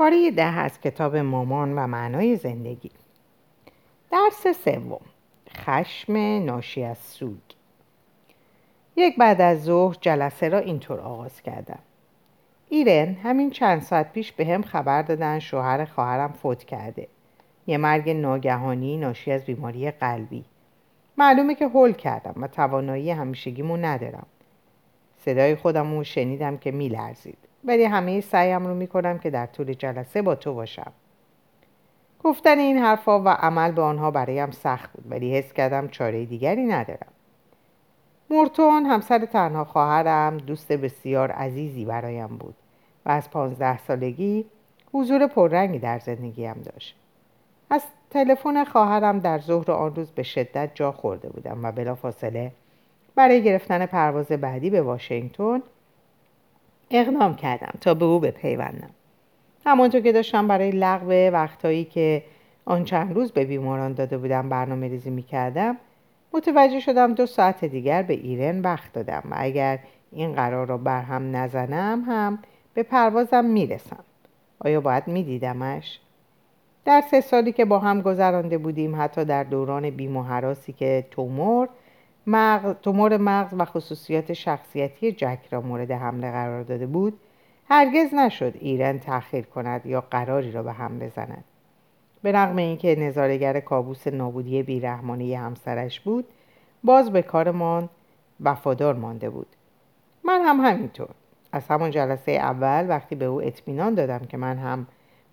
[0.00, 2.90] پاره ده از کتاب مامان و معنای زندگی.
[4.10, 5.00] درس سوم.
[5.56, 7.38] خشم ناشی از سوگ
[8.96, 11.78] یک بعد از ظهر جلسه را اینطور آغاز کردم.
[12.68, 17.08] ایرن همین چند ساعت پیش به هم خبر دادن شوهر خواهرم فوت کرده.
[17.66, 20.44] یه مرگ ناگهانی ناشی از بیماری قلبی.
[21.18, 24.26] معلومه که هول کردم و توانایی همیشگیمو ندارم.
[25.24, 27.49] صدای خودم رو شنیدم که میلرزید.
[27.64, 30.92] ولی همه سعیم رو می‌کنم که در طول جلسه با تو باشم.
[32.24, 36.66] گفتن این حرفا و عمل به آنها برایم سخت بود ولی حس کردم چاره دیگری
[36.66, 37.12] ندارم.
[38.30, 42.54] مورتون همسر تنها خواهرم دوست بسیار عزیزی برایم بود
[43.06, 44.44] و از پانزده سالگی
[44.92, 46.96] حضور پررنگی در زندگیم داشت.
[47.70, 52.52] از تلفن خواهرم در ظهر آن روز به شدت جا خورده بودم و بلافاصله
[53.14, 55.62] برای گرفتن پرواز بعدی به واشنگتن
[56.90, 58.90] اقدام کردم تا به او بپیوندم.
[59.66, 62.24] همانطور که داشتم برای لغو وقتهایی که
[62.64, 65.76] آن چند روز به بیماران داده بودم برنامه ریزی می کردم
[66.32, 69.78] متوجه شدم دو ساعت دیگر به ایرن وقت دادم و اگر
[70.12, 72.38] این قرار را برهم نزنم هم
[72.74, 74.04] به پروازم می‌رسم.
[74.58, 76.00] آیا باید میدیدمش؟
[76.84, 81.06] در سه سالی که با هم گذرانده بودیم حتی در دوران بیم و حراسی که
[81.10, 81.68] تومور
[82.30, 87.20] مغز، تومور مغز و خصوصیات شخصیتی جک را مورد حمله قرار داده بود.
[87.68, 91.44] هرگز نشد ایرن تأخیر کند یا قراری را به هم بزند.
[92.22, 96.24] به رغم اینکه نظارگر کابوس نابودی بیرحمانه همسرش بود
[96.84, 97.88] باز به کارمان
[98.40, 99.46] وفادار مانده بود.
[100.24, 101.08] من هم همینطور.
[101.52, 104.86] از همان جلسه اول وقتی به او اطمینان دادم که من هم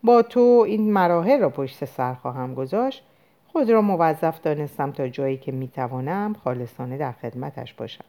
[0.04, 3.04] با تو این مراحل را پشت سر خواهم گذاشت
[3.52, 8.06] خود را موظف دانستم تا جایی که می‌توانم خالصانه در خدمتش باشم.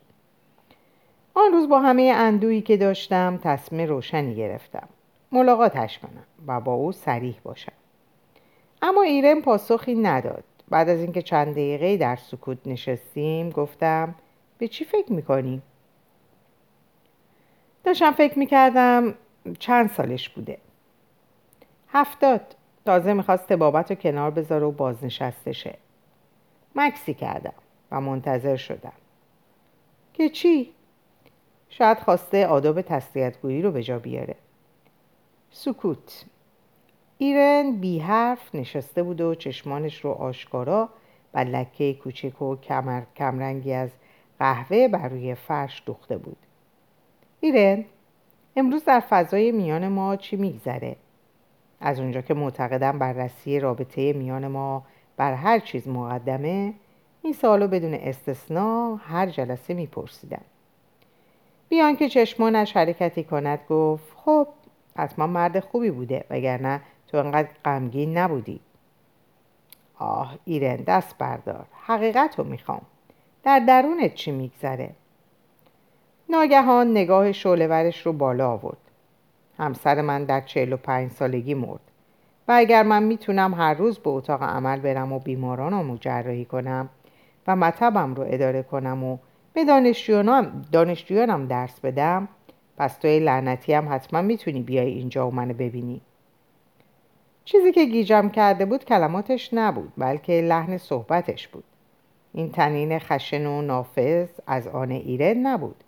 [1.34, 4.89] آن روز با همه اندویی که داشتم تصمیم روشنی گرفتم.
[5.33, 7.72] ملاقاتش کنم و با او سریح باشم.
[8.83, 10.44] اما ایرن پاسخی نداد.
[10.69, 14.15] بعد از اینکه چند دقیقه در سکوت نشستیم گفتم
[14.59, 15.62] به چی فکر می‌کنی؟
[17.84, 19.15] داشتم فکر می‌کردم
[19.59, 20.59] چند سالش بوده.
[21.88, 22.55] هفتاد.
[22.88, 25.75] تازه می‌خواست بابت رو کنار بذاره و بازنشسته شه
[26.76, 27.53] مکسی کردم
[27.91, 28.93] و منتظر شدم.
[30.15, 30.72] که چی؟
[31.69, 34.34] شاید خواسته آداب تسلیتگویی رو به جا بیاره.
[35.50, 36.25] سکوت.
[37.19, 40.88] ایرن بی حرف نشسته بود و چشمانش رو آشکارا
[41.34, 43.91] و لکه کوچک و کمر کمرنگی از
[44.38, 46.38] قهوه بر روی فرش دوخته بود.
[47.41, 47.84] ایرن
[48.56, 50.97] امروز در فضای میان ما چی میگذره؟
[51.81, 54.83] از اونجا که معتقدم بررسی رابطه میان ما
[55.16, 56.75] بر هر چیز مقدمه
[57.22, 60.43] این سالو بدون استثنا هر جلسه میپرسیدم.
[61.69, 64.49] بیان که چشمانش حرکتی کند گفت خب
[64.97, 68.61] حتما مرد خوبی بوده وگرنه تو انقدر غمگین نبودی.
[69.99, 71.67] آه ایرن دست بردار.
[71.87, 72.83] حقیقت رو می‌خوام.
[73.43, 74.91] در درونت چی میگذره؟
[76.28, 78.88] ناگهان نگاه شعلهورش رو بالا آورد.
[79.58, 81.80] همسر من در چهل و پنج سالگی مرد.
[82.48, 86.88] و اگر من می‌تونم هر روز به اتاق عمل برم و بیمارانم رو جراحی کنم
[87.46, 89.19] و مطبم رو اداره کنم و
[89.52, 92.28] به دانشجویانم, دانشجویانم درس بدم
[92.76, 96.00] پس توی لعنتی هم حتما می‌تونی بیای اینجا و منو ببینی.
[97.44, 101.64] چیزی که گیجم کرده بود کلماتش نبود بلکه لحن صحبتش بود.
[102.32, 105.84] این تنین خشن و نافذ از آن ایرن نبود.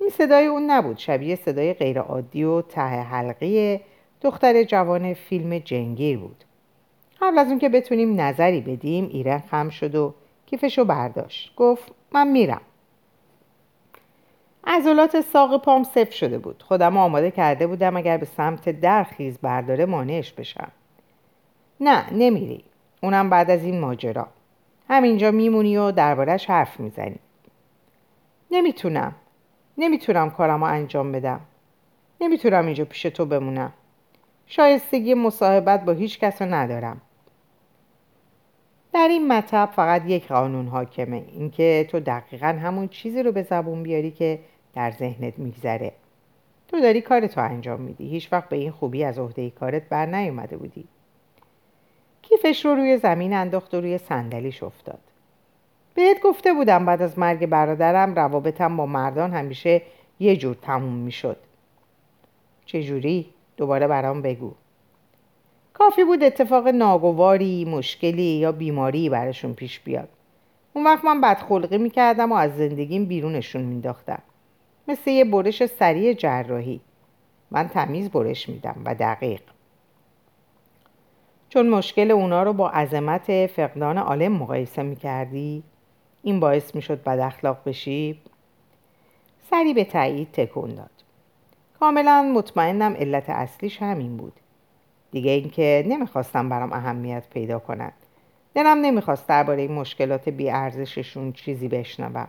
[0.00, 0.98] این صدای اون نبود.
[0.98, 3.80] شبیه صدای غیرعادی و ته حلقی
[4.20, 6.44] دختر جوان فیلم جنگیر بود.
[7.20, 10.14] قبل از اون که بتونیم نظری بدیم ایرن خم شد و
[10.46, 11.54] کیفشو برداشت.
[11.56, 12.60] گفت من میرم.
[14.64, 16.62] عضلات ساق پام صف شده بود.
[16.62, 20.72] خودم آماده کرده بودم اگر به سمت درخیز برداره مانعش بشم.
[21.80, 22.64] نه نمیری.
[23.02, 24.28] اونم بعد از این ماجرا.
[24.88, 27.18] همینجا میمونی و دربارهش حرف می‌زنی.
[28.50, 29.14] نمی‌تونم.
[29.78, 31.40] نمی‌تونم کارم رو انجام بدم.
[32.20, 33.72] نمی‌تونم اینجا پیش تو بمونم.
[34.46, 37.00] شایستگی مصاحبت با هیچ کس رو ندارم.
[38.92, 43.82] در این مطب فقط یک قانون حاکمه اینکه تو دقیقا همون چیزی رو به زبون
[43.82, 44.38] بیاری که
[44.74, 45.92] در ذهنت میگذره.
[46.68, 48.08] تو داری کارتو انجام میدی.
[48.08, 50.88] هیچ وقت به این خوبی از عهده کارت بر نیومده بودی.
[52.22, 55.00] کیفش رو روی زمین انداخت و روی صندلیش افتاد.
[55.96, 59.82] بهت گفته بودم بعد از مرگ برادرم روابطم با مردان همیشه
[60.20, 61.36] یه جور تموم می‌شد.
[62.66, 63.26] چجوری؟
[63.56, 64.52] دوباره برام بگو.
[65.74, 70.08] کافی بود اتفاق ناگواری، مشکلی یا بیماری براشون پیش بیاد.
[70.74, 74.22] اون وقت من بدخلقی می‌کردم و از زندگیم بیرونشون مینداختم
[74.88, 76.80] مثل یه برش سریع جراحی.
[77.50, 79.40] من تمیز برش میدم و دقیق.
[81.48, 85.62] چون مشکل اونا رو با عظمت فقدان عالم مقایسه می‌کردی
[86.26, 88.20] این باعث می‌شد بد اخلاق بشی.
[89.50, 90.90] سری به تایید تکون داد.
[91.80, 94.32] کاملا مطمئنم علت اصلیش همین بود.
[95.10, 97.92] دیگه اینکه نمی‌خواستم برام اهمیت پیدا کنند
[98.54, 102.28] دلم نمی‌خواست درباره این مشکلات بیارزششون چیزی بشنوم.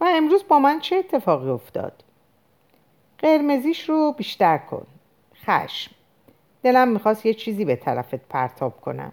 [0.00, 2.04] و امروز با من چه اتفاقی افتاد؟
[3.18, 4.86] قرمزیش رو بیشتر کن.
[5.46, 5.94] خشم.
[6.62, 9.12] دلم می‌خواست یه چیزی به طرفت پرتاب کنم.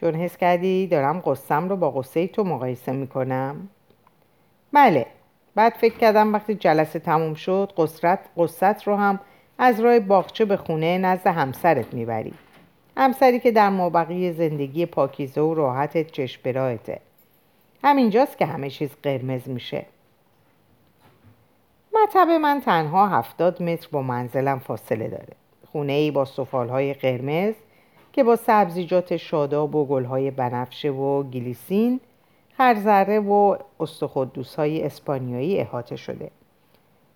[0.00, 3.68] چون حس کردی دارم قصم رو با قصه تو مقایسه می‌کنم.
[4.72, 5.06] بله
[5.54, 9.20] بعد فکر کردم وقتی جلسه تموم شد قصرت قصت رو هم
[9.58, 12.32] از راه باغچه به خونه نزد همسرت می‌بری.
[12.96, 17.00] همسری که در مابقی زندگی پاکیزه و راحت چشم براهته
[17.84, 19.86] همینجاست که همه چیز قرمز میشه.
[21.94, 25.36] مطب من تنها هفتاد متر با منزلم فاصله داره.
[25.72, 27.54] خونه ای با سفال های قرمز
[28.12, 32.00] که با سبزیجات شاداب و گل های بنفشه و گلیسین
[32.56, 36.30] خرزره و استخدوس های اسپانیایی احاطه شده.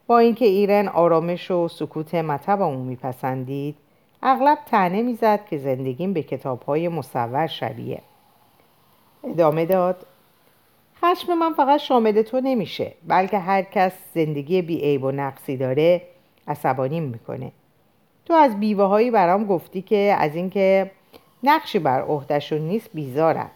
[0.07, 3.77] با اینکه ایرن آرامش و سکوت مطبمو میپسندید
[4.23, 8.01] اغلب تنه می‌زد که زندگیم به کتاب های مصور شبیه.
[9.25, 10.07] ادامه داد
[11.03, 16.03] خشم من فقط شامل تو نمیشه بلکه هر کس زندگی بی و نقصی داره
[16.49, 17.53] عصبانیم می‌کنه.
[18.27, 20.91] تو از بیوه هایی برام گفتی که از اینکه
[21.43, 23.51] نقشی بر عهدهشون نیست بیزارم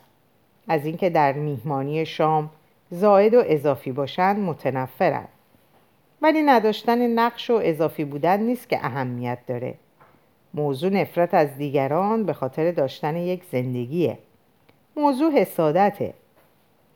[0.68, 2.50] از اینکه در میهمانی شام
[2.90, 5.28] زائد و اضافی باشن متنفرن.
[6.22, 9.74] ولی نداشتن نقش و اضافی بودن نیست که اهمیت داره.
[10.54, 14.18] موضوع نفرت از دیگران به خاطر داشتن یک زندگیه.
[14.96, 16.14] موضوع حسادته.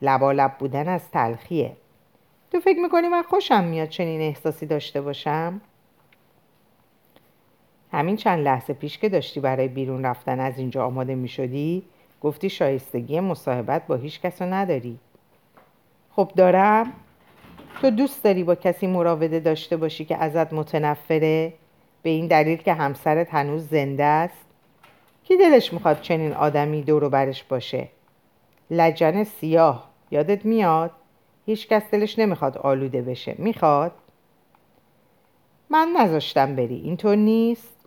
[0.03, 1.73] لبالب بودن از تلخیه.
[2.53, 5.61] تو فکر می‌کنی من خوشم میاد چنین احساسی داشته باشم؟
[7.93, 11.83] همین چند لحظه پیش که داشتی برای بیرون رفتن از اینجا آماده می‌شدی
[12.21, 14.99] گفتی شایستگی مصاحبت با هیچ کس نداری.
[16.11, 16.93] خب دارم.
[17.81, 21.53] تو دوست داری با کسی مراوده داشته باشی که ازت متنفره؟
[22.03, 24.47] به این دلیل که همسرت هنوز زنده است؟
[25.25, 27.89] کی دلش می‌خواد چنین آدمی دورو برش باشه؟
[28.71, 29.91] لجن سیاه.
[30.11, 30.91] یادت میاد؟
[31.47, 33.35] هیچ کس دلش نمی‌خواد آلوده بشه.
[33.39, 33.93] می‌خواد؟
[35.71, 36.75] من نذاشتم بری.
[36.75, 37.82] اینطور نیست؟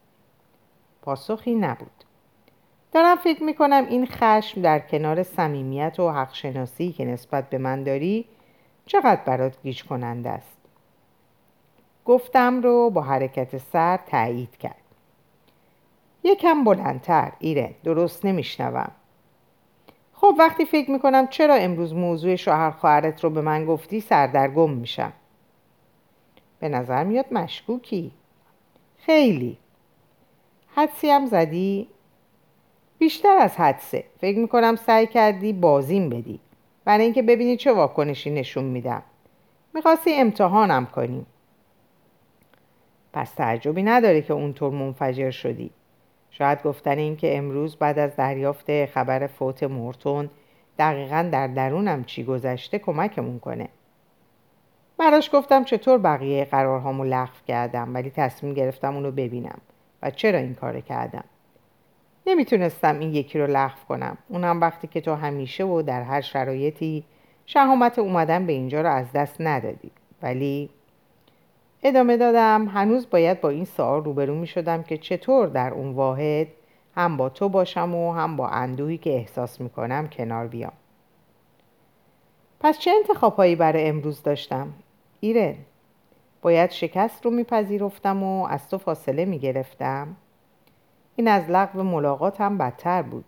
[1.05, 2.03] پاسخی نبود.
[2.91, 8.25] دارم فکر می‌کنم این خشم در کنار صمیمیت و حقشناسی که نسبت به من داری
[8.85, 10.57] چقدر برات گیج کننده است.
[12.05, 14.81] گفتم رو با حرکت سر تایید کرد.
[16.23, 18.91] یکم بلندتر ایره درست نمیشنوم.
[20.13, 25.13] خب وقتی فکر می‌کنم چرا امروز موضوع شوهر خواهرت رو به من گفتی سردرگم میشم.
[26.59, 28.11] به نظر میاد مشکوکی.
[28.97, 29.57] خیلی.
[30.77, 31.87] حدسی هم زدی؟
[32.97, 34.03] بیشتر از حدسه.
[34.19, 36.39] فکر می‌کنم سعی کردی بازیم بدی.
[36.85, 39.03] برای اینکه ببینی چه واکنشی نشون میدم.
[39.73, 41.25] می‌خواستی امتحانم کنی.
[43.13, 45.71] پس تعجبی نداره که اونطور منفجر شدی.
[46.31, 50.29] شاید گفتن این که امروز بعد از دریافت خبر فوت مورتون
[50.79, 53.69] دقیقا در درونم چی گذشته کمکمون کنه.
[54.97, 59.61] براش گفتم چطور بقیه قرارهامو لغو کردم ولی تصمیم گرفتم اونو ببینم.
[60.05, 61.23] و چرا این کار کردم؟
[62.27, 64.17] نمی‌تونستم این یکی رو لغو کنم.
[64.29, 67.03] اونم وقتی که تو همیشه و در هر شرایطی
[67.45, 69.91] شهامت اومدن به اینجا رو از دست ندادی.
[70.21, 70.69] ولی
[71.83, 76.47] ادامه دادم هنوز باید با این سوال روبرو می شدم که چطور در اون واحد
[76.95, 80.73] هم با تو باشم و هم با اندوهی که احساس می کنم کنار بیام.
[82.59, 84.73] پس چه انتخابهایی برای امروز داشتم؟
[85.19, 85.55] ایرن.
[86.45, 90.15] باید شکست رو میپذیرفتم و از تو فاصله می‌گرفتم.
[91.15, 93.25] این از لغو ملاقات هم بدتر بود.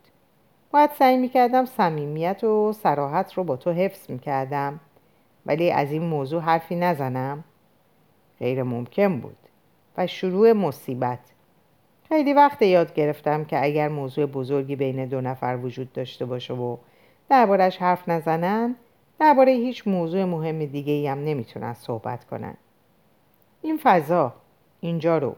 [0.71, 4.79] باید سعی می‌کردم صمیمیت و سراحت رو با تو حفظ می‌کردم
[5.45, 7.43] ولی از این موضوع حرفی نزنم.
[8.39, 9.38] غیر ممکن بود
[9.97, 11.19] و شروع مصیبت.
[12.09, 16.77] خیلی وقت یاد گرفتم که اگر موضوع بزرگی بین دو نفر وجود داشته باشه و
[17.29, 18.75] دربارش حرف نزنن
[19.19, 22.57] درباره هیچ موضوع مهم دیگه ای هم نمی‌تونن صحبت کنن.
[23.67, 24.33] این فضا
[24.79, 25.36] اینجا رو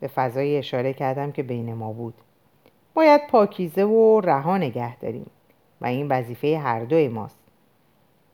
[0.00, 2.14] به فضای اشاره کردم که بین ما بود.
[2.94, 5.30] باید پاکیزه و رها نگه داریم
[5.80, 7.38] و این وظیفه هر دوی ماست.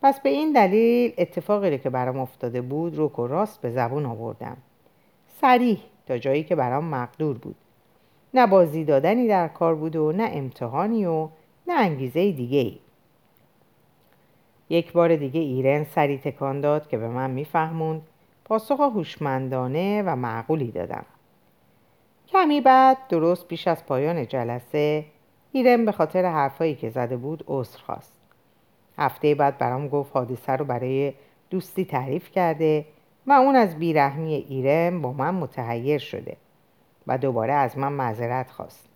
[0.02, 4.56] پس به این دلیل اتفاقی که برام افتاده بود رو و راست به زبون آوردم.
[5.40, 7.56] سریح تا جایی که برام مقدور بود.
[8.34, 11.28] نه بازی دادنی در کار بود و نه امتحانی و
[11.66, 12.78] نه انگیزه دیگه ای.
[14.68, 18.02] یک بار دیگه ایرن سری تکان داد که به من میفهموند
[18.48, 21.04] پاسخ هوشمندانه و معقولی دادم.
[22.28, 25.04] کمی بعد درست پیش از پایان جلسه
[25.52, 28.12] ایرن به خاطر حرفایی که زده بود عذر خواست.
[28.98, 31.12] هفته بعد برام گفت حادثه رو برای
[31.50, 32.84] دوستی تعریف کرده
[33.26, 36.36] و اون از بیرحمی ایرن با من متحیر شده
[37.06, 38.88] و دوباره از من معذرت خواست.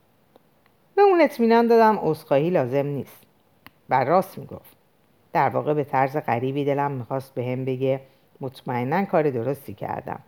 [0.94, 3.26] به اون اطمینان دادم عذرخواهی لازم نیست.
[3.88, 4.76] و راست می‌گفت.
[5.32, 8.00] در واقع به طرز غریبی دلم می‌خواست به هم بگه
[8.40, 10.20] مطمئنا کار درستی کردم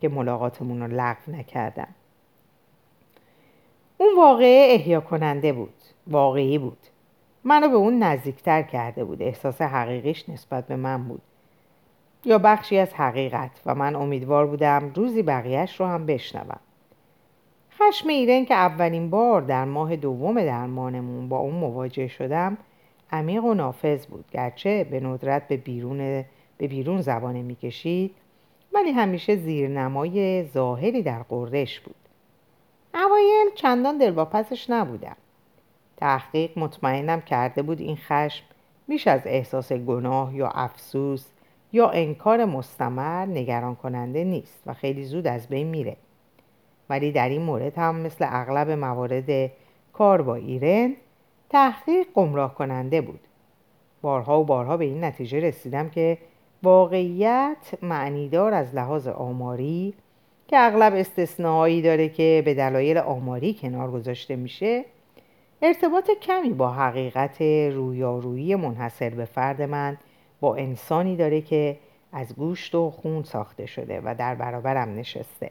[0.00, 1.88] که ملاقاتمون رو لغو نکردم.
[3.98, 5.74] اون واقعه احیا کننده بود
[6.06, 6.78] واقعی بود.
[7.44, 11.22] منو به اون نزدیکتر کرده بود احساس حقیقیش نسبت به من بود.
[12.24, 16.60] یا بخشی از حقیقت و من امیدوار بودم روزی بقیهش رو هم بشنوم.
[17.78, 22.56] خشم ایرن که اولین بار در ماه دوم درمانمون با اون مواجه شدم
[23.12, 26.24] عمیق و نافذ بود گرچه به ندرت به بیرون,
[26.60, 28.14] به بیرون زبانه می‌کشید
[28.72, 31.94] ولی همیشه زیرنمای ظاهری در قردش بود.
[32.94, 35.16] اوایل چندان دلواپسش نبودم.
[35.96, 38.44] تحقیق مطمئنم کرده بود این خشم
[38.88, 41.26] بیش از احساس گناه یا افسوس
[41.72, 45.96] یا انکار مستمر نگران کننده نیست و خیلی زود از بین میره.
[46.90, 49.50] ولی در این مورد هم مثل اغلب موارد
[49.92, 50.96] کار با ایرن
[51.48, 53.20] تحقیق گمراه کننده بود.
[54.02, 56.18] بارها و بارها به این نتیجه رسیدم که
[56.62, 59.94] واقعیت معنیدار از لحاظ آماری
[60.48, 64.84] که اغلب استثناهایی داره که به دلایل آماری کنار گذاشته میشه
[65.62, 69.98] ارتباط کمی با حقیقت رویارویی منحصر به فرد من
[70.40, 71.78] با انسانی داره که
[72.12, 75.50] از گوشت و خون ساخته شده و در برابرم نشسته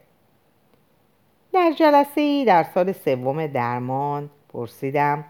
[1.54, 5.26] در جلسه ای در سال سوم درمان پرسیدم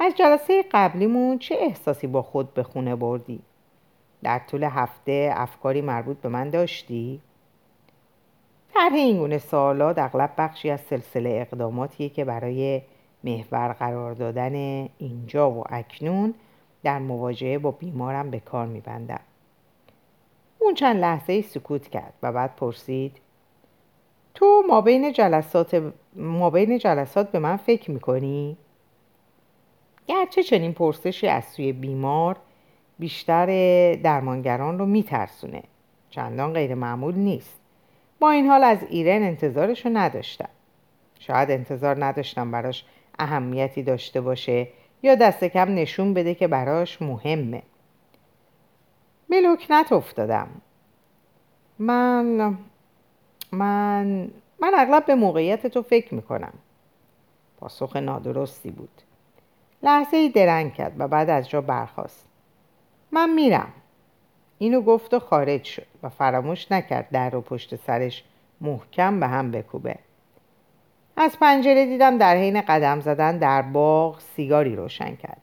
[0.00, 3.40] از جلسه قبلیمون چه احساسی با خود به خونه بردی؟
[4.26, 7.20] در طول هفته افکاری مربوط به من داشتی؟
[8.74, 12.82] طرح این گونه سوالات اغلب بخشی از سلسله اقداماتیه که برای
[13.24, 14.54] محور قرار دادن
[14.98, 16.34] اینجا و اکنون
[16.82, 19.20] در مواجهه با بیمارم به کار میبندم
[20.58, 23.16] اون چند لحظه سکوت کرد و بعد پرسید
[24.34, 28.56] تو ما بین جلسات, ما بین جلسات به من فکر می‌کنی؟
[30.06, 32.36] گرچه چنین پرسشی از سوی بیمار
[32.98, 33.46] بیشتر
[33.94, 35.62] درمانگران رو میترسونه.
[36.10, 37.60] چندان غیر معمول نیست.
[38.20, 40.48] با این حال از ایرن انتظارش رو نداشتم.
[41.18, 42.84] شاید انتظار نداشتم براش
[43.18, 44.68] اهمیتی داشته باشه
[45.02, 47.62] یا دست کم نشون بده که براش مهمه.
[49.30, 50.48] لکنت افتادم
[51.78, 52.56] من
[53.52, 56.52] من من اغلب به موقعیت تو فکر می‌کنم.
[57.60, 59.02] پاسخ نادرستی بود.
[59.82, 62.28] لحظه ای درنگ کرد و بعد از جا برخاست.
[63.16, 63.72] من میرم.
[64.58, 68.24] اینو گفت و خارج شد و فراموش نکرد در رو پشت سرش
[68.60, 69.96] محکم به هم بکوبه.
[71.16, 75.42] از پنجره دیدم در حین قدم زدن در باغ سیگاری روشن کرد.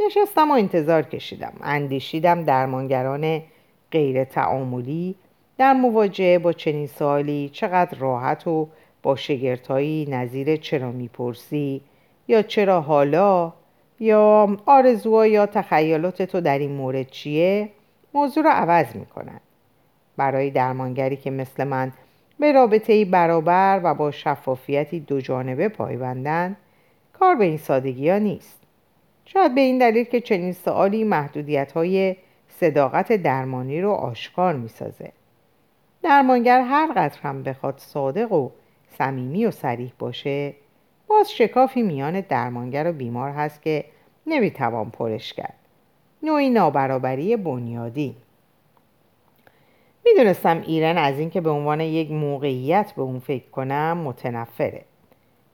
[0.00, 1.52] نشستم و انتظار کشیدم.
[1.62, 3.42] اندیشیدم درمانگران
[3.90, 5.14] غیر تعاملی
[5.58, 8.68] در مواجهه با چنین سوالی چقدر راحت و
[9.02, 11.80] با شگرتایی نظیر چرا می‌پرسی
[12.28, 13.52] یا چرا حالا
[14.02, 17.68] یا آرزوها یا تخیلات تو در این مورد چیه؟
[18.14, 19.40] موضوع رو عوض می‌کنن.
[20.16, 21.92] برای درمانگری که مثل من
[22.38, 26.56] به رابطه برابر و با شفافیتی دو جانبه پایبندن
[27.12, 28.62] کار به این سادگی ها نیست.
[29.24, 32.16] شاید به این دلیل که چنین سوالی محدودیت های
[32.48, 35.12] صداقت درمانی رو آشکار می‌سازه.
[36.02, 38.50] درمانگر هر قدر هم بخواد صادق و
[38.98, 40.54] صمیمی و سریح باشه
[41.06, 43.84] باز شکافی میان درمانگر و بیمار هست که
[44.26, 45.54] نمی‌توان پرش کرد.
[46.22, 48.16] نوعی نابرابری بنیادی.
[50.04, 54.84] می‌دونستم ایران از اینکه به عنوان یک موقعیت به اون فکر کنم متنفره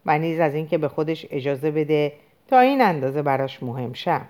[0.07, 2.13] و نیز از اینکه به خودش اجازه بده
[2.49, 4.27] تا این اندازه براش مهم شم.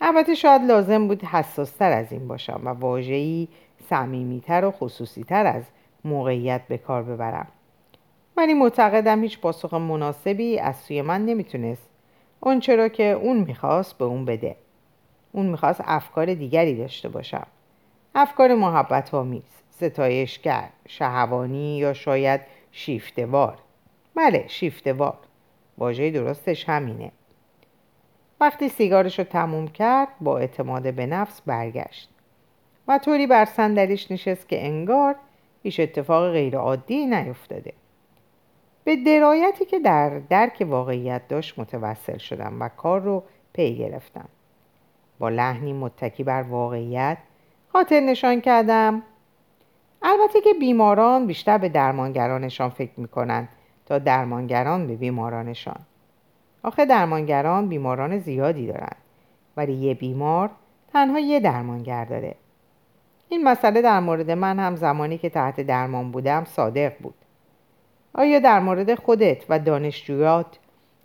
[0.00, 3.48] البته شاید لازم بود حساستر از این باشم و واژه‌ای
[3.88, 5.62] صمیمیتر و خصوصیتر از
[6.04, 7.46] موقعیت به کار ببرم.
[8.36, 11.87] ولی معتقدم هیچ پاسخ مناسبی از سوی من نمی‌تونست
[12.40, 14.56] اون چرا که اون می‌خواست به اون بده.
[15.32, 17.46] اون می‌خواست افکار دیگری داشته باشم.
[18.14, 22.40] افکار محبت آمیز ستایشگر شهوانی یا شاید
[22.72, 23.58] شیفتوار
[24.14, 25.18] بله شیفتوار
[25.78, 27.12] واژه درستش همینه.
[28.40, 32.08] وقتی سیگارش رو تموم کرد با اعتماد به نفس برگشت.
[32.88, 35.14] و طوری بر صندلیش نشست که انگار
[35.62, 37.72] هیچ اتفاق غیرعادی نیفتاده.
[38.88, 44.28] به درایتی که در درک واقعیت داشت متوسل شدم و کار رو پی گرفتم.
[45.18, 47.18] با لحنی متکی بر واقعیت
[47.72, 49.02] خاطر نشان کردم.
[50.02, 53.48] البته که بیماران بیشتر به درمانگرانشان فکر می‌کنند
[53.86, 55.80] تا درمانگران به بیمارانشان.
[56.62, 58.96] آخه درمانگران بیماران زیادی دارند
[59.56, 60.50] ولی یه بیمار
[60.92, 62.34] تنها یه درمانگر داره.
[63.28, 67.17] این مسئله در مورد من هم زمانی که تحت درمان بودم صادق بود.
[68.14, 70.58] آیا در مورد خودت و دانشجویات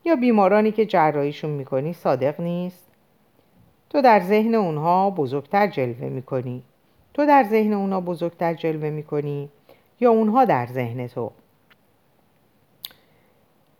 [0.05, 2.87] یا بیمارانی که جراحیشون می‌کنی صادق نیست؟
[3.89, 6.63] تو در ذهن اونها بزرگتر جلوه می‌کنی.
[7.13, 9.49] تو در ذهن اونها بزرگتر جلوه می‌کنی
[9.99, 11.31] یا اونها در ذهن تو؟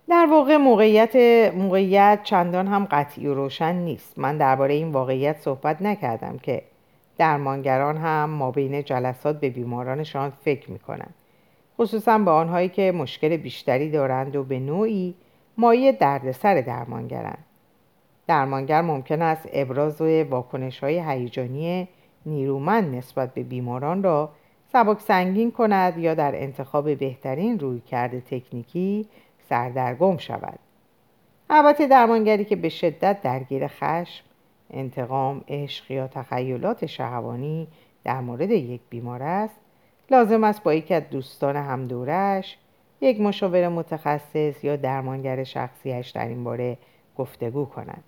[0.10, 1.16] در واقع موقعیت
[1.56, 4.20] موقعیت چندان هم قطعی و روشن نیست.
[4.20, 6.62] من درباره این واقعیت صحبت نکردم که
[7.18, 11.14] درمانگران هم ما بین جلسات به بیمارانشان فکر می‌کنند
[11.84, 15.16] خصوصا به آنهایی که مشکل بیشتری دارند و به نوعی
[15.58, 17.46] مایه دردسر درمانگرند.
[18.28, 21.88] درمانگر ممکن است ابراز واکنش های هیجانی
[22.26, 24.30] نیرومند نسبت به بیماران را
[24.72, 29.08] سبک سنگین کند یا در انتخاب بهترین روی کرده تکنیکی
[29.50, 30.60] سردرگم شود.
[31.50, 34.24] البته درمانگری که به شدت درگیر خشم
[34.72, 37.68] انتقام عشق یا تخیلات شهوانی
[38.04, 39.63] در مورد یک بیمار است
[40.12, 42.58] لازم است با یکی از دوستان همدورش
[43.02, 46.78] یک مشاور متخصص یا درمانگر شخصیش در این باره
[47.18, 48.04] گفتگو کند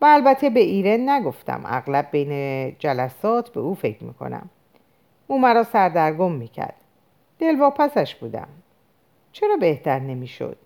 [0.00, 4.50] و البته به ایرن نگفتم اغلب بین جلسات به او فکر می‌کنم.
[5.26, 6.76] او مرا سردرگم می‌کرد.
[7.38, 8.48] دلواپسش بودم.
[9.32, 10.56] چرا بهتر نمی‌شد؟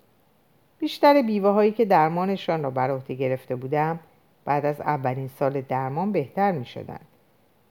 [0.79, 3.99] بیشتر بیوه هایی که درمانشان را بر عهده گرفته بودم
[4.45, 6.99] بعد از اولین سال درمان بهتر می شدن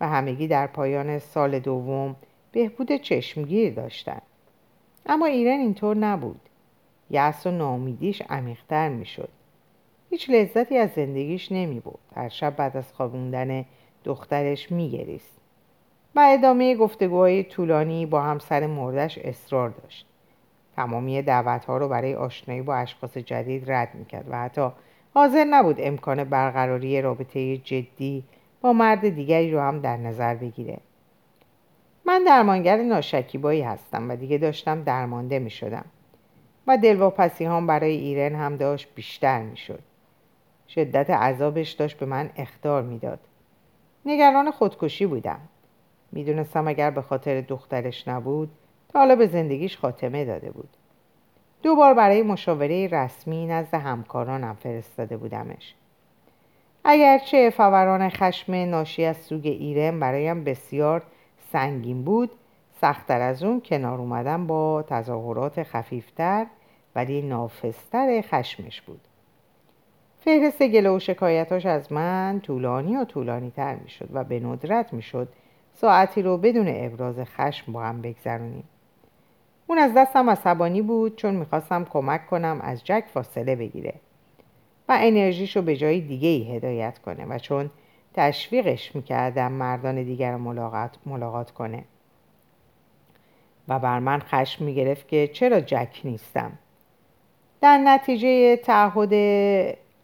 [0.01, 2.17] و همگی در پایان سال دوم
[2.53, 4.23] بهبود چشمگیر داشتند.
[5.07, 6.41] اما ایران اینطور نبود.
[7.11, 9.29] یأس و ناامیدیش عمیقتر می‌شد.
[10.11, 11.99] هیچ لذتی از زندگیش نمی بود.
[12.17, 13.65] هر شب بعد از خوابوندن
[14.05, 15.41] دخترش میگریست.
[16.15, 20.07] و ادامه گفتگوهای طولانی با همسر مردش اصرار داشت.
[20.77, 24.69] تمامی دعوتها رو برای آشنایی با اشخاص جدید رد می‌کرد و حتی
[25.15, 28.25] حاضر نبود امکان برقراری رابطه جدی
[28.67, 30.79] با مرد دیگری رو هم در نظر بگیره
[32.05, 35.85] من درمانگر ناشکیبایی هستم و دیگه داشتم درمانده می شدم
[36.67, 39.79] و دلواپسی هم برای ایرن هم داشت بیشتر می شد.
[40.69, 43.21] شدت عذابش داشت به من اختار می‌داد.
[44.07, 45.41] نگران خودکشی بودم.
[46.13, 48.51] می‌دونستم اگر به خاطر دخترش نبود
[48.89, 50.69] تا حالا به زندگیش خاتمه داده بود.
[51.63, 55.75] دو بار برای مشاوره رسمی نزد همکارانم فرستاده بودمش.
[56.89, 61.03] اگرچه فوران خشم ناشی از سوگ ایرم برایم بسیار
[61.53, 62.31] سنگین بود
[62.81, 66.47] سختتر از اون کنار اومدن با تظاهرات خفیفتر
[66.95, 69.01] ولی نافستر خشمش بود.
[70.21, 74.93] فهرست گله و شکایتاش از من طولانی و طولانی تر می شد و به ندرت
[74.93, 75.29] می شد
[75.73, 78.65] ساعتی رو بدون ابراز خشم با هم بگذرونیم.
[79.67, 83.95] اون از دستم عصبانی بود چون می‌خواستم کمک کنم از جک فاصله بگیره.
[84.89, 87.71] و انرژیشو به جای دیگه ای هدایت کنه و چون
[88.15, 91.85] تشویقش می‌کردم مردان دیگر رو ملاقات, ملاقات کنه.
[93.69, 96.53] و بر من خشم می‌گرفت که چرا جک نیستم؟
[97.61, 99.15] در نتیجه تعهد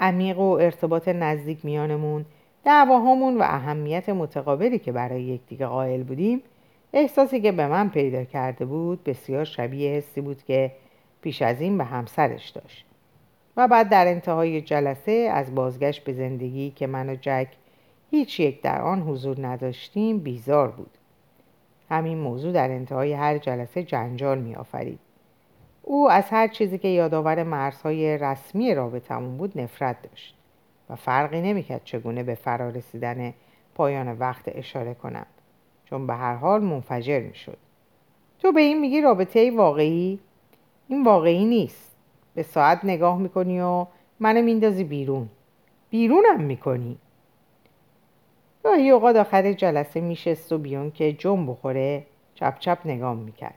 [0.00, 2.24] عمیق و ارتباط نزدیک میانمون
[2.64, 6.42] دعواهامون و اهمیت متقابلی که برای یکدیگه قائل بودیم
[6.92, 10.72] احساسی که به من پیدا کرده بود بسیار شبیه حسی بود که
[11.22, 12.86] پیش از این به همسرش داشت.
[13.56, 17.48] و بعد در انتهای جلسه از بازگشت به زندگی که من و جک
[18.10, 20.90] هیچ یک در آن حضور نداشتیم بیزار بود.
[21.90, 24.98] همین موضوع در انتهای هر جلسه جنجال می آفرید.
[25.82, 30.34] او از هر چیزی که یادآور مرزهای رسمی رابطمون بود نفرت داشت
[30.90, 33.34] و فرقی نمی‌کرد چگونه به فرارسیدن
[33.74, 35.26] پایان وقت اشاره کنم
[35.84, 37.58] چون به هر حال منفجر می‌شد.
[38.38, 40.18] تو به این میگی رابطه واقعی؟
[40.88, 41.91] این واقعی نیست.
[42.34, 43.86] به ساعت نگاه می‌کنی و
[44.20, 45.28] منو میندازی بیرون.
[45.90, 46.98] بیرونم می‌کنی.
[48.64, 53.54] گاهی اوقات آخر جلسه میشست و بیون که جم بخوره چپ چپ نگاه می‌کرد.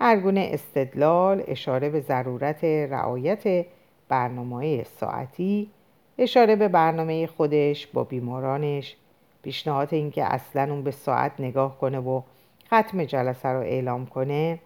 [0.00, 3.66] هر گونه استدلال اشاره به ضرورت رعایت
[4.08, 5.70] برنامه ساعتی
[6.18, 8.96] اشاره به برنامه خودش با بیمارانش
[9.42, 12.22] پیشنهاد اینکه اصلا اون به ساعت نگاه کنه و
[12.66, 14.58] ختم جلسه رو اعلام کنه.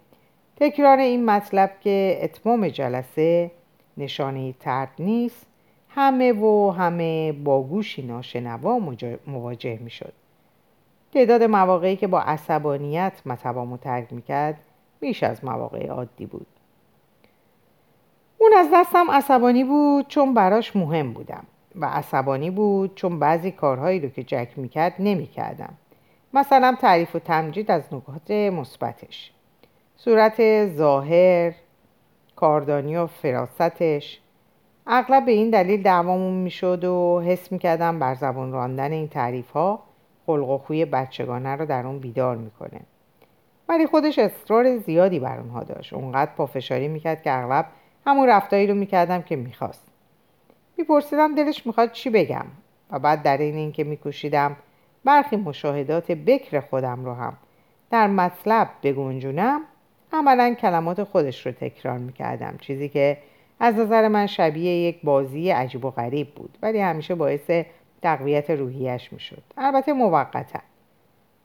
[0.62, 3.51] تکرار این مطلب که اتمام جلسه
[3.96, 5.46] نشانه ترد نیست
[5.88, 8.79] همه و همه با گوشی ناشنوا
[9.27, 10.12] مواجه می شد.
[11.14, 14.57] تعداد مواقعی که با عصبانیت مطبامو ترک می کرد
[15.01, 16.46] بیش از مواقع عادی بود.
[18.38, 21.44] اون از دستم عصبانی بود چون براش مهم بودم
[21.77, 25.75] و عصبانی بود چون بعضی کارهایی رو که جک می‌کرد نمی‌کردم
[26.35, 29.33] مثلا تعریف و تمجید از نکات مثبتش
[30.04, 31.52] صورت ظاهر
[32.36, 34.20] کاردانی و فراستش.
[34.86, 39.82] اغلب به این دلیل دعوامون می‌شد و حس می‌کردم بر زبان راندن این تعریف ها
[40.26, 42.80] خلق و خوی بچگانه رو در اون بیدار می‌کنه.
[43.68, 45.92] ولی خودش اصرار زیادی بر اونها داشت.
[45.92, 47.66] اونقدر پافشاری می‌کرد که اغلب
[48.06, 49.86] همون رفتاری رو می‌کردم که می‌خواست.
[50.78, 52.46] میپرسیدم دلش می‌خواد چی بگم
[52.90, 54.56] و بعد در این اینکه میکوشیدم
[55.04, 57.36] برخی مشاهدات بکر خودم رو هم
[57.90, 59.60] در مطلب بگنجونم
[60.12, 63.18] عملا کلمات خودش رو تکرار می‌کردم چیزی که
[63.61, 67.51] از نظر من شبیه یک بازی عجیب و غریب بود ولی همیشه باعث
[68.03, 69.42] تقویت روحیش می‌شد.
[69.57, 70.61] البته موقتا.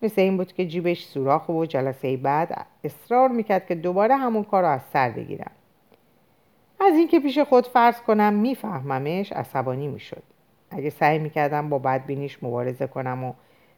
[0.01, 4.63] مثل این بود که جیبش سوراخ و جلسه بعد اصرار می‌کرد که دوباره همون کار
[4.63, 5.51] رو از سر بگیرم.
[6.79, 10.23] از اینکه پیش خود فرض کنم میفهممش عصبانی می‌شد.
[10.71, 13.33] اگه سعی می‌کردم با بدبینیش مبارزه کنم و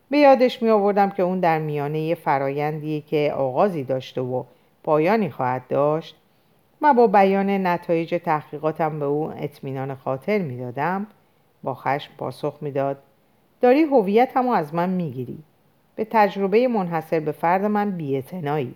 [0.09, 4.43] به یادش می آوردم که اون در میانه یه فرایندی که آغازی داشته و
[4.89, 6.15] پایانی خواهد داشت.
[6.81, 11.07] و با بیان نتایج تحقیقاتم به او اطمینان خاطر می‌دادم.
[11.63, 12.97] با خشم پاسخ می‌داد.
[13.61, 15.37] داری هویتم رو از من می‌گیری.
[15.95, 18.75] به تجربه منحصر به فرد من بیعتنایی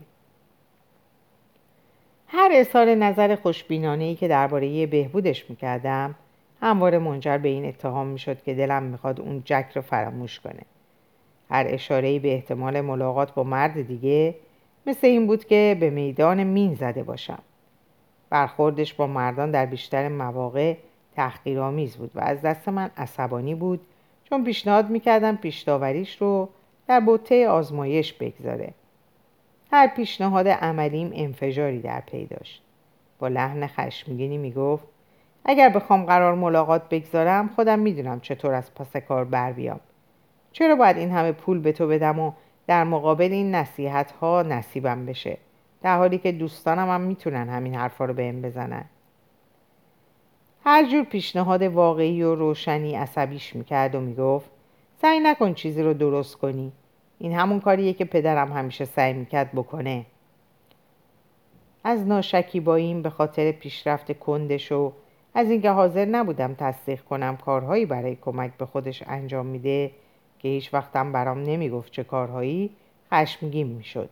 [2.28, 6.16] هر اظهار نظر خوشبینانه ای که درباره بهبودش می‌کردم
[6.62, 10.62] همواره منجر به این اتهام می‌شد که دلم می‌خواد اون جک رو فراموش کنه.
[11.50, 14.36] هر اشاره به احتمال ملاقات با مرد دیگه
[14.88, 17.40] مثل این بود که به میدان مین زده باشم.
[18.30, 20.78] برخوردش با مردان در بیشتر مواقع
[21.16, 23.82] تحقیرآمیز بود و از دست من عصبانی بود
[24.24, 26.50] چون پیشنهاد می‌کردم پیشداوریش رو
[26.88, 28.74] در بوته آزمایش بگذاره.
[29.72, 32.64] هر پیشنهاد عملیم انفجاری در پی داشت.
[33.20, 34.84] با لحن خشمگینی می‌گفت
[35.46, 39.80] اگر بخوام قرار ملاقات بگذارم خودم می‌دونم چطور از پس کار بر بیام.
[40.52, 42.32] چرا باید این همه پول به تو بدم و
[42.68, 45.38] در مقابل این نصیحت ها نصیبم بشه.
[45.82, 48.86] در حالی که دوستانم هم می‌تونن همین حرفا رو بهم بزنن.
[50.66, 54.50] هر جور پیشنهاد واقعی و روشنی عصبیش می‌کرد و می‌گفت
[55.02, 56.72] سعی نکن چیزی رو درست کنی.
[57.20, 60.06] این همون کاریه که پدرم همیشه سعی می‌کرد بکنه.
[61.84, 64.94] از ناشکیباییم به خاطر پیشرفت کندش و
[65.34, 69.92] از اینکه حاضر نبودم تصدیق کنم کارهایی برای کمک به خودش انجام میده
[70.44, 72.70] که هیچ وقتم برام نمی‌گفت چه کارهایی
[73.12, 74.10] خشمگین می‌شد.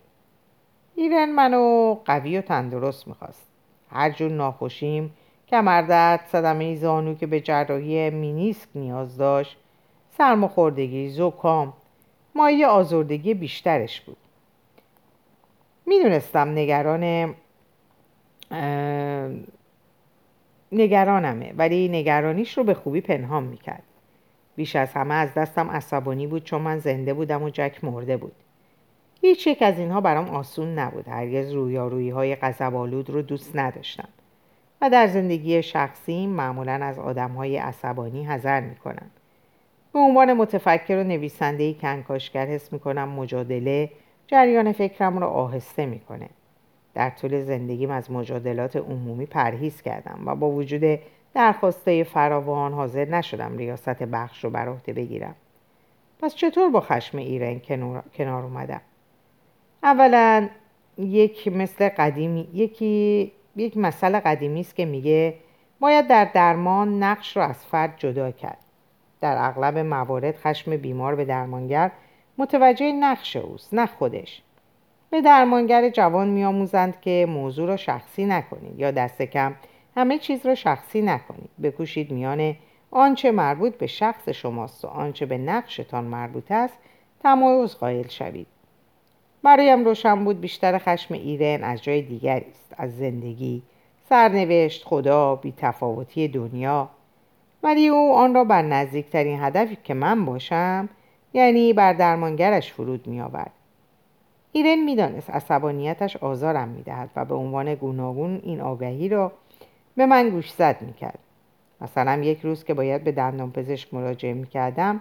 [0.94, 3.46] ایرن منو قوی و تندرست می‌خواست.
[3.90, 5.14] هر جور ناخوشیم
[5.48, 9.56] کمردرد صدمه زانو که به جراحی مینیسک نیاز داشت.
[10.18, 11.72] سرماخوردگی زکام
[12.34, 14.16] مایه آزردگی بیشترش بود.
[15.86, 17.34] می‌دونستم نگران
[20.72, 23.82] نگرانمه ولی نگرانیش رو به خوبی پنهان می‌کرد.
[24.56, 28.32] بیش از همه از دستم عصبانی بود چون من زنده بودم و جک مرده بود.
[29.20, 31.08] هیچ یک از اینها برام آسون نبود.
[31.08, 34.08] هرگز رویارویی های غضبآلود رو دوست نداشتم.
[34.80, 39.10] و در زندگی شخصی معمولا از آدم های عصبانی حذر می‌کنم.
[39.92, 43.90] به عنوان متفکر و نویسنده کنکاشگر حس می‌کنم مجادله
[44.26, 46.28] جریان فکرم رو آهسته می‌کنه.
[46.94, 50.98] در طول زندگیم از مجادلات عمومی پرهیز کردم و با وجود
[51.34, 55.34] درخواسته فراوان حاضر نشدم ریاست بخش رو بر عهده بگیرم.
[56.20, 57.60] پس چطور با خشم ایران
[58.14, 58.80] کنار اومدم؟
[59.82, 60.48] اولا
[60.98, 65.34] یک مثل قدیمی یکی یک مسئله قدیمی است که میگه
[65.80, 68.58] باید در درمان نقش رو از فرد جدا کرد.
[69.20, 71.90] در اغلب موارد خشم بیمار به درمانگر
[72.38, 74.42] متوجه نقش اوست نه خودش.
[75.10, 79.54] به درمانگر جوان میآموزند که موضوع را شخصی نکنید یا دست کم
[79.96, 81.50] همه چیز را شخصی نکنید.
[81.62, 82.56] بکوشید میان
[82.90, 86.78] آنچه مربوط به شخص شماست و آنچه به نقشتان مربوط است
[87.22, 88.46] تمایز قائل شوید.
[89.42, 92.74] برایم روشن بود بیشتر خشم ایرن از جای دیگری است.
[92.78, 93.62] از زندگی
[94.08, 96.88] سرنوشت خدا بیتفاوتی دنیا.
[97.62, 100.88] ولی او آن را بر نزدیکترین هدفی که من باشم
[101.32, 103.50] یعنی بر درمانگرش فرود می آورد.
[104.52, 109.32] ایرن می‌دانست عصبانیتش آزارم می‌دهد و به عنوان گوناگون این آگهی را
[109.96, 111.18] به من گوشزد می‌کرد.
[111.80, 115.00] مثلا یک روز که باید به دندان پزشک مراجعه می‌کردم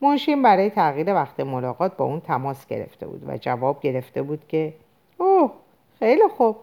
[0.00, 4.74] منشین برای تغییر وقت ملاقات با اون تماس گرفته بود و جواب گرفته بود که
[5.18, 5.52] اوه
[5.98, 6.56] خیلی خوب.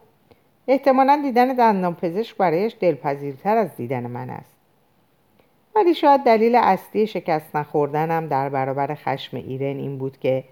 [0.67, 4.55] احتمالا دیدن دندان پزشک برایش دلپذیرتر از دیدن من است.
[5.75, 10.43] ولی شاید دلیل اصلی شکست نخوردنم در برابر خشم ایرن این بود که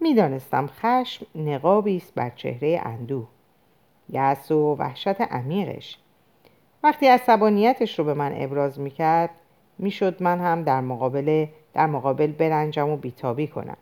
[0.00, 3.26] می‌دانستم خشم نقابی است بر چهره اندوه.
[4.08, 5.98] یأس و وحشت عمیقش.
[6.82, 9.30] وقتی عصبانیتش رو به من ابراز می‌کرد
[9.78, 13.76] می‌شد من هم در مقابل در مقابل برنجم و بیتابی کنم.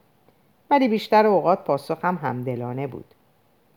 [0.70, 3.14] ولی بیشتر اوقات پاسخم همدلانه بود.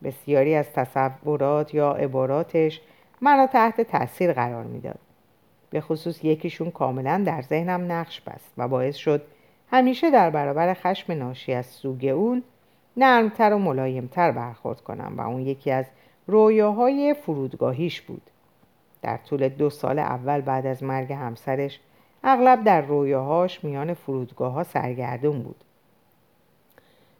[0.02, 2.80] بسیاری از تصورات یا عباراتش
[3.22, 4.98] مرا تحت تاثیر قرار می‌داد.
[5.70, 9.22] به خصوص یکیشون کاملا در ذهنم نقش بست و باعث شد
[9.70, 12.42] همیشه در برابر خشم ناشی از سوگ اون
[12.96, 15.84] نرمتر و ملایمتر برخورد کنم و اون یکی از
[16.26, 18.30] رویاهای فرودگاهیش بود.
[19.04, 21.80] در طول دو سال اول بعد از مرگ همسرش
[22.22, 25.56] اغلب در رویاهاش میان فرودگاه ها سرگردون بود.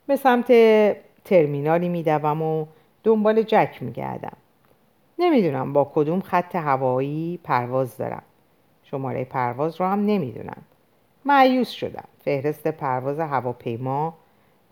[0.06, 0.46] به سمت
[1.24, 2.66] ترمینالی میدوم و
[3.04, 4.36] دنبال جک میگردم.
[5.18, 8.22] نمی‌دونم با کدوم خط هوایی پرواز دارم.
[8.82, 10.62] شماره پرواز رو هم نمی‌دونم.
[11.24, 12.04] معیوس شدم.
[12.24, 14.14] فهرست پرواز هواپیما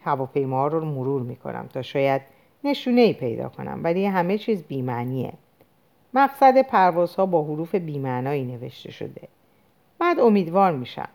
[0.04, 2.22] هواپیما رو مرور می‌کنم تا شاید
[2.64, 5.32] نشونه ای پیدا کنم ولی همه چیز بیمعنیه.
[6.14, 9.28] مقصد پروازها با حروف بیمعنایی نوشته شده.
[9.98, 11.08] بعد امیدوار میشم.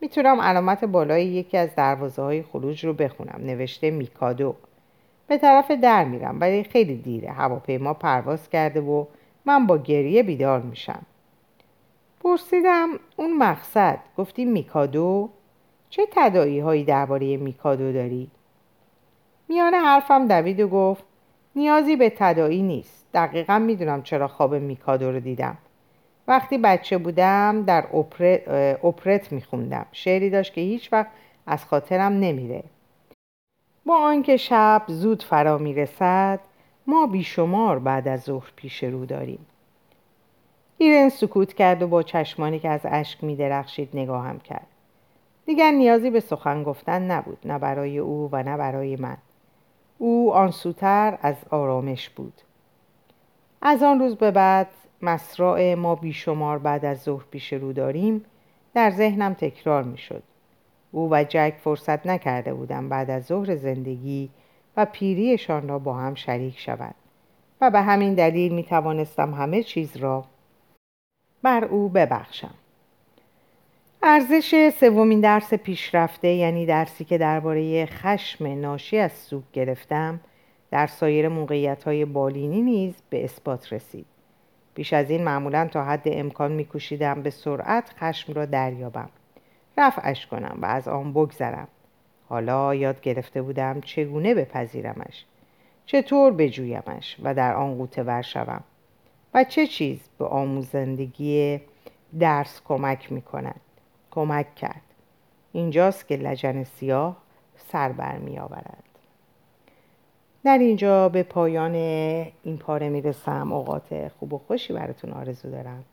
[0.00, 3.40] می‌تونم علامت بالای یکی از دروازه های خروج رو بخونم.
[3.44, 4.54] نوشته میکادو.
[5.26, 9.04] به طرف در میرم ولی خیلی دیره هواپیما پرواز کرده و
[9.44, 11.02] من با گریه بیدار میشم.
[12.20, 15.30] پرسیدم اون مقصد؟ گفتی میکادو؟
[15.90, 18.30] چه تدایی هایی درباره میکادو داری؟
[19.48, 21.04] میان حرفم دوید و گفت
[21.56, 22.99] نیازی به تدایی نیست.
[23.14, 25.58] دقیقا می‌دونم چرا خواب میکادو رو دیدم.
[26.28, 28.48] وقتی بچه بودم در اپرت,
[28.84, 29.86] اپرت میخوندم.
[29.92, 31.10] شعری داشت که هیچ وقت
[31.46, 32.62] از خاطرم نمیره.
[33.86, 36.40] با آنکه شب زود فرا می‌رسد
[36.86, 39.46] ما بیشمار بعد از ظهر پیش رو داریم.
[40.78, 44.66] ایرن سکوت کرد و با چشمانی که از اشک میدرخشید نگاهم کرد.
[45.46, 49.16] دیگر نیازی به سخن گفتن نبود نه برای او و نه برای من.
[49.98, 52.32] او آنسوتر از آرامش بود.
[53.62, 54.68] از آن روز به بعد
[55.02, 58.24] مسرع ما بیشمار بعد از ظهر پیش رو داریم
[58.74, 60.22] در ذهنم تکرار می شد.
[60.92, 64.30] او و جک فرصت نکرده بودم بعد از ظهر زندگی
[64.76, 66.94] و پیریشان را با هم شریک شوند
[67.60, 70.24] و به همین دلیل می توانستم همه چیز را
[71.42, 72.54] بر او ببخشم.
[74.02, 80.20] ارزش سومین درس پیشرفته یعنی درسی که درباره خشم ناشی از سوگ گرفتم
[80.70, 84.06] در سایر موقعیت های بالینی نیز به اثبات رسید.
[84.74, 89.08] بیش از این معمولا تا حد امکان میکوشیدم به سرعت خشم را دریابم.
[89.78, 91.68] رفعش کنم و از آن بگذرم.
[92.28, 95.24] حالا یاد گرفته بودم چگونه بپذیرمش.
[95.86, 98.64] چطور بجویمش و در آن قوطه ور شوم.
[99.34, 101.60] و چه چیز به آموزندگی
[102.20, 103.60] درس کمک می کند
[104.10, 104.82] کمک کرد.
[105.52, 107.16] اینجاست که لجن سیاه
[107.56, 108.89] سر بر می آورد
[110.44, 113.52] در اینجا به پایان این پاره می‌رسم.
[113.52, 115.84] اوقات خوب و خوشی براتون آرزو دارم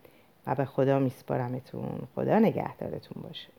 [0.48, 2.00] و به خدا میسپارمتون.
[2.16, 3.57] خدا نگهدارتون باشه.